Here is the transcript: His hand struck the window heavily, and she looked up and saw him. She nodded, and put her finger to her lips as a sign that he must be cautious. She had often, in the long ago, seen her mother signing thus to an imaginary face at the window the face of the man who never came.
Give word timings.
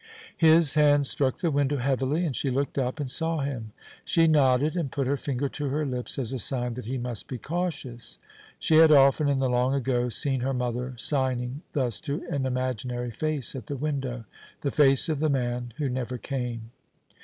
His 0.35 0.73
hand 0.73 1.05
struck 1.05 1.37
the 1.37 1.51
window 1.51 1.77
heavily, 1.77 2.25
and 2.25 2.35
she 2.35 2.49
looked 2.49 2.79
up 2.79 2.99
and 2.99 3.07
saw 3.07 3.41
him. 3.41 3.71
She 4.03 4.25
nodded, 4.25 4.75
and 4.75 4.91
put 4.91 5.05
her 5.05 5.15
finger 5.15 5.47
to 5.49 5.69
her 5.69 5.85
lips 5.85 6.17
as 6.17 6.33
a 6.33 6.39
sign 6.39 6.73
that 6.73 6.87
he 6.87 6.97
must 6.97 7.27
be 7.27 7.37
cautious. 7.37 8.17
She 8.57 8.77
had 8.77 8.91
often, 8.91 9.29
in 9.29 9.37
the 9.37 9.47
long 9.47 9.75
ago, 9.75 10.09
seen 10.09 10.39
her 10.39 10.55
mother 10.55 10.95
signing 10.97 11.61
thus 11.73 11.99
to 12.01 12.25
an 12.31 12.47
imaginary 12.47 13.11
face 13.11 13.55
at 13.55 13.67
the 13.67 13.77
window 13.77 14.25
the 14.61 14.71
face 14.71 15.07
of 15.07 15.19
the 15.19 15.29
man 15.29 15.71
who 15.77 15.87
never 15.87 16.17
came. 16.17 16.71